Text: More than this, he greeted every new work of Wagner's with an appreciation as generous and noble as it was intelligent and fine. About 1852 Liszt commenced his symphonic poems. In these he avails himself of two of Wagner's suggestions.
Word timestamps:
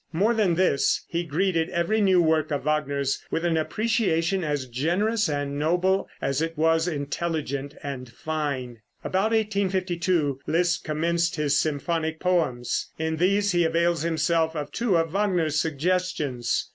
More 0.11 0.33
than 0.33 0.55
this, 0.55 1.05
he 1.09 1.23
greeted 1.23 1.69
every 1.69 2.01
new 2.01 2.23
work 2.23 2.49
of 2.49 2.63
Wagner's 2.65 3.23
with 3.29 3.45
an 3.45 3.55
appreciation 3.55 4.43
as 4.43 4.65
generous 4.65 5.29
and 5.29 5.59
noble 5.59 6.09
as 6.19 6.41
it 6.41 6.57
was 6.57 6.87
intelligent 6.87 7.75
and 7.83 8.11
fine. 8.11 8.81
About 9.03 9.29
1852 9.29 10.39
Liszt 10.47 10.83
commenced 10.83 11.35
his 11.35 11.59
symphonic 11.59 12.19
poems. 12.19 12.87
In 12.97 13.17
these 13.17 13.51
he 13.51 13.63
avails 13.63 14.01
himself 14.01 14.55
of 14.55 14.71
two 14.71 14.97
of 14.97 15.11
Wagner's 15.13 15.59
suggestions. 15.59 16.67